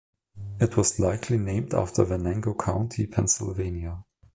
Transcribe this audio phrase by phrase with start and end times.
[0.59, 4.03] It was likely named after Venango County, Pennsylvania.